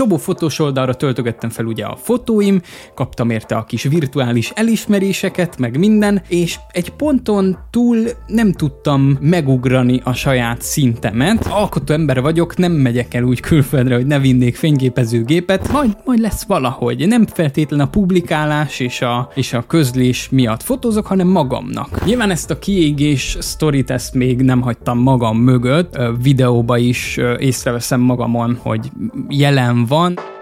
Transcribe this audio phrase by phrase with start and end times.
[0.00, 2.60] csomó fotós oldalra töltögettem fel ugye a fotóim,
[2.94, 10.00] kaptam érte a kis virtuális elismeréseket, meg minden, és egy ponton túl nem tudtam megugrani
[10.04, 11.46] a saját szintemet.
[11.46, 16.42] Alkotó ember vagyok, nem megyek el úgy külföldre, hogy ne vinnék fényképezőgépet, majd, majd lesz
[16.42, 17.06] valahogy.
[17.06, 22.04] Nem feltétlen a publikálás és a, és a közlés miatt fotózok, hanem magamnak.
[22.04, 28.58] Nyilván ezt a kiégés sztorit ezt még nem hagytam magam mögött, videóba is észreveszem magamon,
[28.62, 28.90] hogy
[29.28, 30.39] jelen van.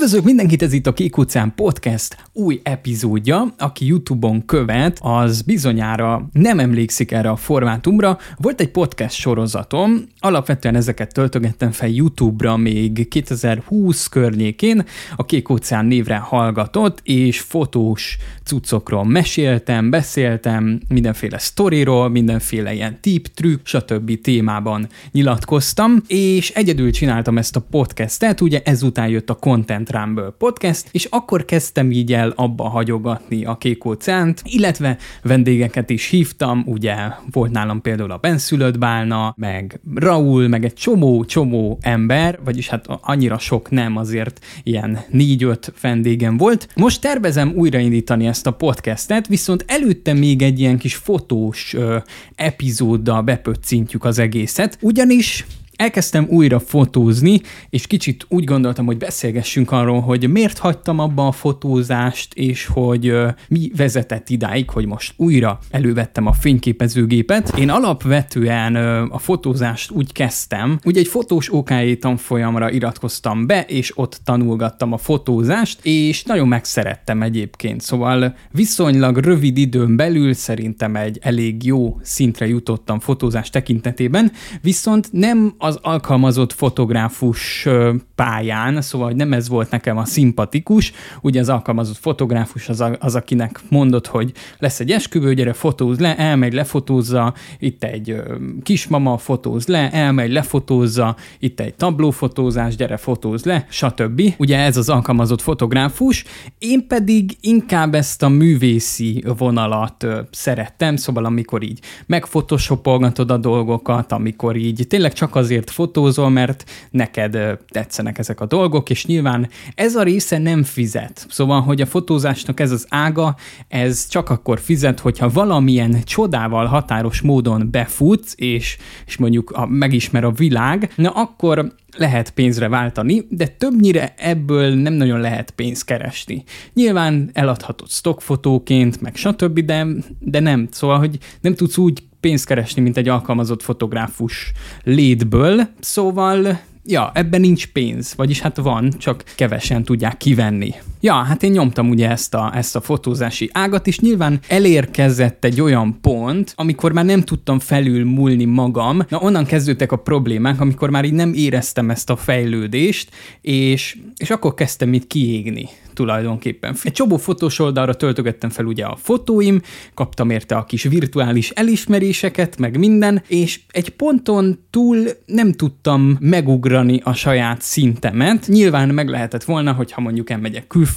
[0.00, 3.54] Üdvözlök mindenkit, ez itt a Kék Óceán Podcast új epizódja.
[3.58, 8.18] Aki YouTube-on követ, az bizonyára nem emlékszik erre a formátumra.
[8.36, 14.84] Volt egy podcast sorozatom, alapvetően ezeket töltögettem fel YouTube-ra még 2020 környékén,
[15.16, 23.26] a Kék Óceán névre hallgatott, és fotós cuccokról meséltem, beszéltem, mindenféle sztoriról, mindenféle ilyen tip,
[23.26, 24.20] trükk, stb.
[24.20, 30.88] témában nyilatkoztam, és egyedül csináltam ezt a podcastet, ugye ezután jött a Content Rumble podcast,
[30.90, 36.96] és akkor kezdtem így el abba hagyogatni a kék óceánt, illetve vendégeket is hívtam, ugye
[37.30, 43.38] volt nálam például a benszülött bálna, meg Raul, meg egy csomó-csomó ember, vagyis hát annyira
[43.38, 46.68] sok nem, azért ilyen négy-öt vendégem volt.
[46.76, 51.96] Most tervezem újraindítani ezt a podcastet, viszont előtte még egy ilyen kis fotós ö,
[52.34, 55.46] epizóddal bepöccintjük az egészet, ugyanis
[55.80, 61.32] elkezdtem újra fotózni, és kicsit úgy gondoltam, hogy beszélgessünk arról, hogy miért hagytam abba a
[61.32, 63.14] fotózást, és hogy
[63.48, 67.58] mi vezetett idáig, hogy most újra elővettem a fényképezőgépet.
[67.58, 68.76] Én alapvetően
[69.10, 71.70] a fotózást úgy kezdtem, ugye egy fotós OK
[72.00, 79.58] tanfolyamra iratkoztam be, és ott tanulgattam a fotózást, és nagyon megszerettem egyébként, szóval viszonylag rövid
[79.58, 84.32] időn belül szerintem egy elég jó szintre jutottam fotózás tekintetében,
[84.62, 87.68] viszont nem az az alkalmazott fotográfus
[88.14, 93.14] pályán, szóval nem ez volt nekem a szimpatikus, ugye az alkalmazott fotográfus az, a, az
[93.14, 98.16] akinek mondott, hogy lesz egy esküvő, gyere fotóz le, elmegy, lefotózza, itt egy
[98.62, 104.22] kismama fotóz le, elmegy, lefotózza, itt egy tablófotózás, gyere fotóz le, stb.
[104.36, 106.24] Ugye ez az alkalmazott fotográfus,
[106.58, 114.56] én pedig inkább ezt a művészi vonalat szerettem, szóval amikor így megfotoshopolgatod a dolgokat, amikor
[114.56, 117.38] így tényleg csak azért azért fotózol, mert neked
[117.68, 121.26] tetszenek ezek a dolgok, és nyilván ez a része nem fizet.
[121.28, 123.36] Szóval, hogy a fotózásnak ez az ága,
[123.68, 128.76] ez csak akkor fizet, hogyha valamilyen csodával határos módon befutsz, és,
[129.06, 134.92] és mondjuk a, megismer a világ, na akkor lehet pénzre váltani, de többnyire ebből nem
[134.92, 136.44] nagyon lehet pénzt keresni.
[136.74, 139.86] Nyilván eladhatod stockfotóként, meg stb., de,
[140.18, 140.68] de nem.
[140.70, 147.40] Szóval, hogy nem tudsz úgy pénzt keresni, mint egy alkalmazott fotográfus létből, szóval ja, ebben
[147.40, 150.74] nincs pénz, vagyis hát van, csak kevesen tudják kivenni.
[151.02, 155.60] Ja, hát én nyomtam ugye ezt a, ezt a fotózási ágat, és nyilván elérkezett egy
[155.60, 159.02] olyan pont, amikor már nem tudtam felül múlni magam.
[159.08, 164.30] Na, onnan kezdődtek a problémák, amikor már így nem éreztem ezt a fejlődést, és, és
[164.30, 165.68] akkor kezdtem itt kiégni
[166.00, 166.76] tulajdonképpen.
[166.82, 169.60] Egy csomó fotós oldalra töltögettem fel ugye a fotóim,
[169.94, 177.00] kaptam érte a kis virtuális elismeréseket, meg minden, és egy ponton túl nem tudtam megugrani
[177.04, 178.46] a saját szintemet.
[178.46, 180.89] Nyilván meg lehetett volna, hogyha mondjuk elmegyek külföldre,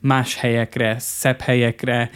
[0.00, 2.10] más helyekre, szebb helyekre,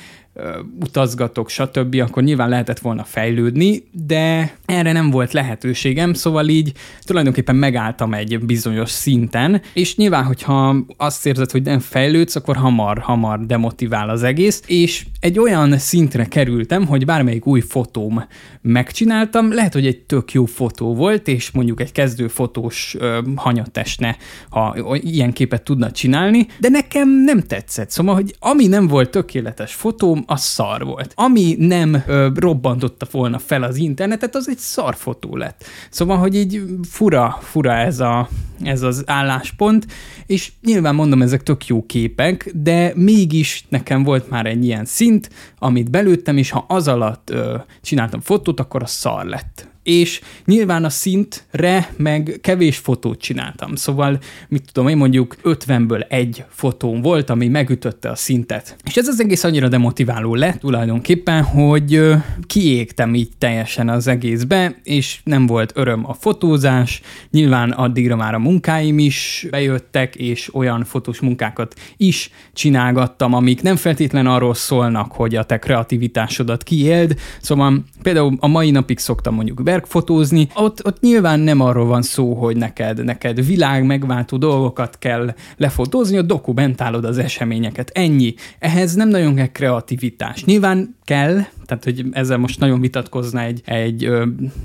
[0.81, 7.56] utazgatok, stb., akkor nyilván lehetett volna fejlődni, de erre nem volt lehetőségem, szóval így tulajdonképpen
[7.56, 13.47] megálltam egy bizonyos szinten, és nyilván, hogyha azt érzed, hogy nem fejlődsz, akkor hamar, hamar
[13.47, 18.25] demotivál az egész, és egy olyan szintre kerültem, hogy bármelyik új fotóm
[18.60, 24.16] megcsináltam, lehet, hogy egy tök jó fotó volt, és mondjuk egy kezdő fotós ö, hanyatesne,
[24.50, 27.91] ha ilyen képet tudna csinálni, de nekem nem tetszett.
[27.91, 31.12] Szóval, hogy ami nem volt tökéletes fotóm, az szar volt.
[31.15, 35.65] Ami nem ö, robbantotta volna fel az internetet, az egy szar fotó lett.
[35.91, 38.29] Szóval, hogy így fura, fura ez, a,
[38.62, 39.87] ez az álláspont,
[40.26, 45.31] és nyilván mondom, ezek tök jó képek, de mégis nekem volt már egy ilyen szint,
[45.58, 50.85] amit belőttem, és ha az alatt ö, csináltam fotót, akkor a szar lett és nyilván
[50.85, 53.75] a szintre meg kevés fotót csináltam.
[53.75, 54.19] Szóval,
[54.49, 58.76] mit tudom én, mondjuk 50-ből egy fotón volt, ami megütötte a szintet.
[58.85, 62.00] És ez az egész annyira demotiváló lett tulajdonképpen, hogy
[62.46, 67.00] kiégtem így teljesen az egészbe, és nem volt öröm a fotózás,
[67.31, 73.76] nyilván addigra már a munkáim is bejöttek, és olyan fotós munkákat is csinálgattam, amik nem
[73.76, 79.62] feltétlen arról szólnak, hogy a te kreativitásodat kiéld, szóval például a mai napig szoktam mondjuk
[79.87, 85.35] fotózni, ott, ott nyilván nem arról van szó, hogy neked, neked világ megváltó dolgokat kell
[85.57, 87.91] lefotózni, ott dokumentálod az eseményeket.
[87.95, 88.35] Ennyi.
[88.59, 90.45] Ehhez nem nagyon kell kreativitás.
[90.45, 94.11] Nyilván kell, tehát hogy ezzel most nagyon vitatkozna egy, egy,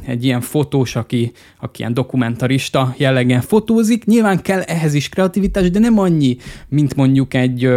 [0.06, 4.06] egy ilyen fotós, aki, aki ilyen dokumentarista jellegen fotózik.
[4.06, 6.38] Nyilván kell ehhez is kreativitás, de nem annyi,
[6.70, 7.70] mint mondjuk egy,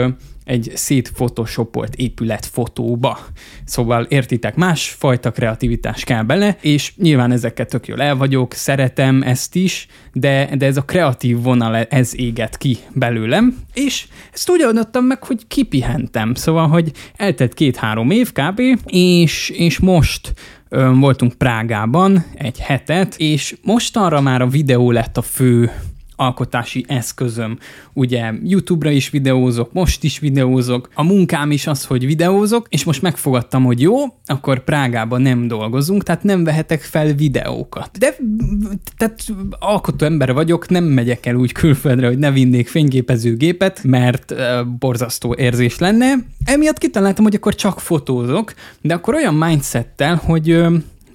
[0.46, 3.19] egy szétphotoshopolt épület fotóba.
[3.64, 9.54] Szóval értitek, másfajta kreativitás kell bele, és nyilván ezeket tök jól el vagyok, szeretem ezt
[9.54, 15.04] is, de, de ez a kreatív vonal, ez éget ki belőlem, és ezt úgy adottam
[15.04, 16.34] meg, hogy kipihentem.
[16.34, 20.32] Szóval, hogy eltett két-három év kb., és, és most
[20.94, 25.70] voltunk Prágában egy hetet, és mostanra már a videó lett a fő
[26.16, 27.58] alkotási eszközöm.
[27.92, 33.02] Ugye YouTube-ra is videózok, most is videózok, a munkám is az, hogy videózok, és most
[33.02, 33.94] megfogadtam, hogy jó,
[34.26, 37.98] akkor Prágában nem dolgozunk, tehát nem vehetek fel videókat.
[37.98, 38.16] De
[38.96, 39.24] tehát
[39.58, 45.34] alkotó ember vagyok, nem megyek el úgy külföldre, hogy ne vinnék fényképezőgépet, mert uh, borzasztó
[45.34, 46.14] érzés lenne.
[46.44, 50.66] Emiatt kitaláltam, hogy akkor csak fotózok, de akkor olyan mindsettel, hogy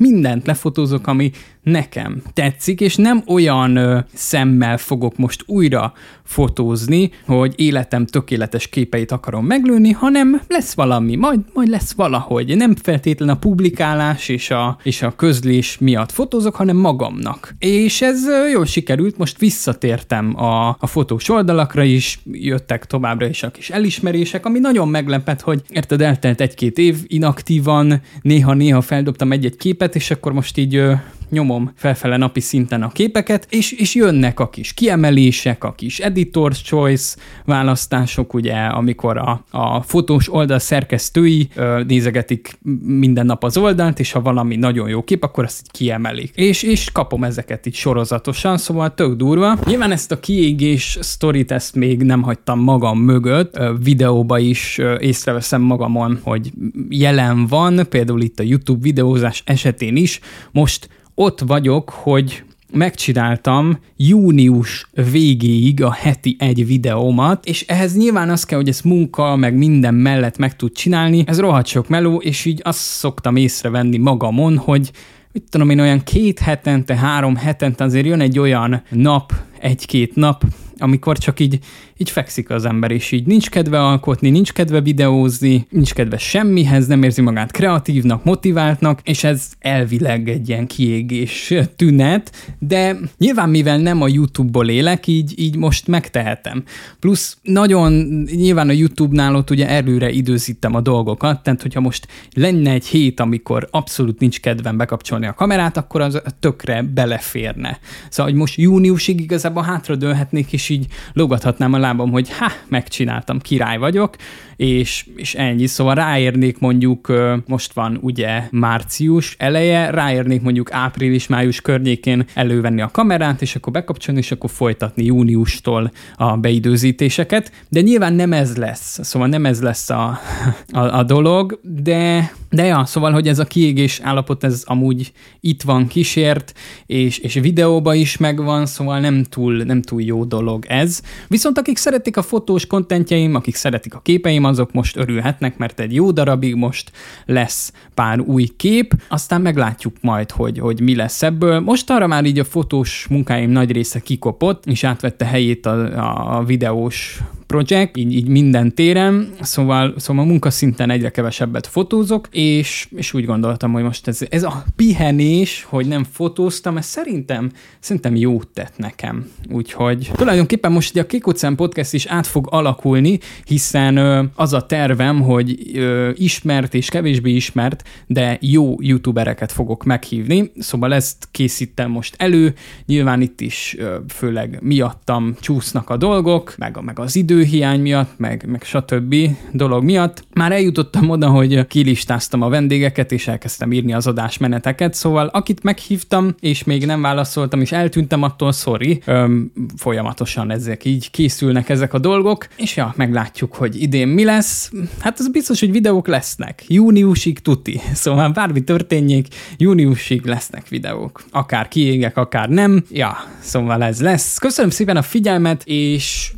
[0.01, 1.31] mindent lefotózok, ami
[1.63, 5.93] nekem tetszik, és nem olyan ö, szemmel fogok most újra
[6.23, 12.55] fotózni, hogy életem tökéletes képeit akarom meglőni, hanem lesz valami, majd, majd lesz valahogy.
[12.55, 17.55] Nem feltétlenül a publikálás és a, és a közlés miatt fotózok, hanem magamnak.
[17.59, 23.43] És ez ö, jól sikerült, most visszatértem a, a fotós oldalakra is, jöttek továbbra is
[23.43, 29.55] a kis elismerések, ami nagyon meglepett, hogy érted, eltelt egy-két év inaktívan, néha-néha feldobtam egy-egy
[29.55, 30.83] képet, és akkor most így
[31.31, 36.63] nyomom felfele napi szinten a képeket, és, és jönnek a kis kiemelések, a kis editor's
[36.63, 43.99] choice választások, ugye, amikor a, a fotós oldal szerkesztői ö, nézegetik minden nap az oldalt,
[43.99, 46.31] és ha valami nagyon jó kép, akkor azt így kiemelik.
[46.35, 49.57] És, és kapom ezeket így sorozatosan, szóval tök durva.
[49.65, 54.99] Nyilván ezt a kiégés sztorit, ezt még nem hagytam magam mögött, ö, videóba is ö,
[54.99, 56.51] észreveszem magamon, hogy
[56.89, 60.19] jelen van, például itt a YouTube videózás esetén is,
[60.51, 68.43] most ott vagyok, hogy megcsináltam június végéig a heti egy videómat, és ehhez nyilván az
[68.43, 72.45] kell, hogy ezt munka, meg minden mellett meg tud csinálni, ez rohadt sok meló, és
[72.45, 74.91] így azt szoktam észrevenni magamon, hogy
[75.31, 80.43] mit tudom én, olyan két hetente, három hetente azért jön egy olyan nap, egy-két nap,
[80.81, 81.59] amikor csak így,
[81.97, 86.87] így fekszik az ember, és így nincs kedve alkotni, nincs kedve videózni, nincs kedve semmihez,
[86.87, 93.77] nem érzi magát kreatívnak, motiváltnak, és ez elvileg egy ilyen kiégés tünet, de nyilván mivel
[93.77, 96.63] nem a YouTube-ból élek, így, így most megtehetem.
[96.99, 97.91] Plusz nagyon
[98.35, 103.19] nyilván a YouTube-nál ott ugye előre időzítem a dolgokat, tehát hogyha most lenne egy hét,
[103.19, 107.79] amikor abszolút nincs kedvem bekapcsolni a kamerát, akkor az tökre beleférne.
[108.09, 113.77] Szóval, hogy most júniusig igazából hátradőlhetnék, és így logathatnám a lábam, hogy ha, megcsináltam, király
[113.77, 114.15] vagyok,
[114.61, 115.65] és, és ennyi.
[115.65, 117.13] Szóval ráérnék mondjuk,
[117.47, 124.19] most van ugye március eleje, ráérnék mondjuk április-május környékén elővenni a kamerát, és akkor bekapcsolni,
[124.19, 129.89] és akkor folytatni júniustól a beidőzítéseket, de nyilván nem ez lesz, szóval nem ez lesz
[129.89, 130.19] a,
[130.71, 135.61] a, a dolog, de, de ja, szóval, hogy ez a kiégés állapot, ez amúgy itt
[135.61, 136.53] van kísért,
[136.85, 141.01] és, és videóba is megvan, szóval nem túl, nem túl jó dolog ez.
[141.27, 145.93] Viszont akik szeretik a fotós kontentjeim, akik szeretik a képeim, azok most örülhetnek, mert egy
[145.93, 146.91] jó darabig most
[147.25, 151.59] lesz pár új kép, aztán meglátjuk majd, hogy, hogy mi lesz ebből.
[151.59, 156.43] Most arra már így a fotós munkáim nagy része kikopott, és átvette helyét a, a
[156.43, 163.25] videós projekt, így, így minden téren, szóval, szóval munkaszinten egyre kevesebbet fotózok, és, és úgy
[163.25, 168.77] gondoltam, hogy most ez, ez a pihenés, hogy nem fotóztam, ez szerintem, szerintem jót tett
[168.77, 169.31] nekem.
[169.49, 174.65] Úgyhogy tulajdonképpen most ugye a Kikucen podcast is át fog alakulni, hiszen ö, az a
[174.65, 181.91] tervem, hogy ö, ismert és kevésbé ismert, de jó youtubereket fogok meghívni, szóval ezt készítem
[181.91, 182.53] most elő,
[182.85, 188.17] nyilván itt is ö, főleg miattam csúsznak a dolgok, meg, meg az idő, időhiány miatt,
[188.17, 189.15] meg, meg stb.
[189.51, 190.23] dolog miatt.
[190.33, 196.35] Már eljutottam oda, hogy kilistáztam a vendégeket, és elkezdtem írni az adásmeneteket, szóval akit meghívtam,
[196.39, 201.99] és még nem válaszoltam, és eltűntem attól, sorry, Öm, folyamatosan ezek így készülnek, ezek a
[201.99, 204.71] dolgok, és ja, meglátjuk, hogy idén mi lesz.
[204.99, 206.63] Hát az biztos, hogy videók lesznek.
[206.67, 207.81] Júniusig tuti.
[207.93, 211.23] Szóval bármi történjék, júniusig lesznek videók.
[211.31, 212.83] Akár kiégek, akár nem.
[212.91, 214.37] Ja, szóval ez lesz.
[214.37, 216.31] Köszönöm szépen a figyelmet, és,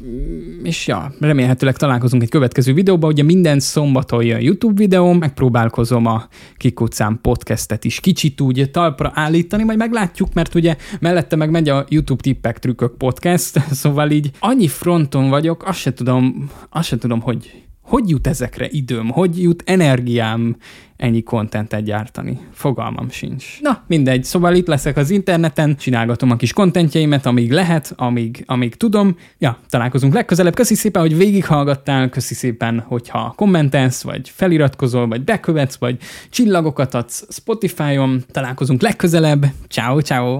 [0.63, 3.11] és ja, remélhetőleg találkozunk egy következő videóban.
[3.11, 9.63] Ugye minden szombaton jön YouTube videó, megpróbálkozom a Kikucán podcastet is kicsit úgy talpra állítani,
[9.63, 14.67] majd meglátjuk, mert ugye mellette meg megy a YouTube tippek, trükkök podcast, szóval így annyi
[14.67, 19.63] fronton vagyok, azt se tudom, azt se tudom, hogy hogy jut ezekre időm, hogy jut
[19.65, 20.55] energiám
[20.97, 22.39] ennyi kontentet gyártani.
[22.51, 23.61] Fogalmam sincs.
[23.61, 28.75] Na, mindegy, szóval itt leszek az interneten, csinálgatom a kis kontentjeimet, amíg lehet, amíg, amíg
[28.75, 29.15] tudom.
[29.37, 30.55] Ja, találkozunk legközelebb.
[30.55, 35.97] Köszi szépen, hogy végighallgattál, köszi szépen, hogyha kommentelsz, vagy feliratkozol, vagy bekövetsz, vagy
[36.29, 38.23] csillagokat adsz Spotify-on.
[38.31, 39.45] Találkozunk legközelebb.
[39.69, 40.31] Ciao, ciao.